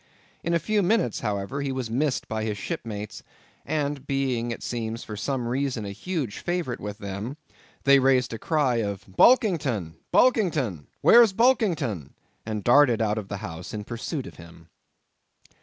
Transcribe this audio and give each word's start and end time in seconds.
In 0.43 0.55
a 0.55 0.57
few 0.57 0.81
minutes, 0.81 1.19
however, 1.19 1.61
he 1.61 1.71
was 1.71 1.91
missed 1.91 2.27
by 2.27 2.43
his 2.43 2.57
shipmates, 2.57 3.21
and 3.67 4.07
being, 4.07 4.49
it 4.49 4.63
seems, 4.63 5.03
for 5.03 5.15
some 5.15 5.47
reason 5.47 5.85
a 5.85 5.91
huge 5.91 6.39
favourite 6.39 6.79
with 6.79 6.97
them, 6.97 7.37
they 7.83 7.99
raised 7.99 8.33
a 8.33 8.39
cry 8.39 8.77
of 8.77 9.05
"Bulkington! 9.05 9.93
Bulkington! 10.11 10.87
where's 11.01 11.33
Bulkington?" 11.33 12.13
and 12.47 12.63
darted 12.63 12.99
out 12.99 13.19
of 13.19 13.27
the 13.27 13.37
house 13.45 13.75
in 13.75 13.83
pursuit 13.83 14.25
of 14.25 14.37
him. 14.37 14.69